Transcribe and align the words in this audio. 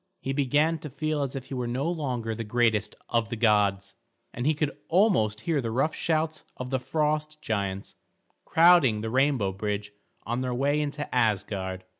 He 0.19 0.33
began 0.33 0.79
to 0.79 0.89
feel 0.89 1.21
as 1.21 1.35
if 1.35 1.45
he 1.45 1.53
were 1.53 1.67
no 1.67 1.87
longer 1.87 2.33
the 2.33 2.43
greatest 2.43 2.95
of 3.09 3.29
the 3.29 3.35
gods, 3.35 3.93
and 4.33 4.47
he 4.47 4.55
could 4.55 4.75
almost 4.87 5.41
hear 5.41 5.61
the 5.61 5.69
rough 5.69 5.93
shouts 5.93 6.43
of 6.57 6.71
the 6.71 6.79
frost 6.79 7.39
giants 7.39 7.95
crowding 8.43 9.01
the 9.01 9.11
rainbow 9.11 9.51
bridge 9.51 9.91
on 10.23 10.41
their 10.41 10.55
way 10.55 10.81
into 10.81 11.05
Asgard. 11.13 11.83